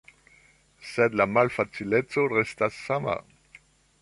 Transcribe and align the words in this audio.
Sed 0.91 1.17
la 1.21 1.27
malfacileco 1.35 2.25
restas 2.33 2.81
sama. 2.87 3.19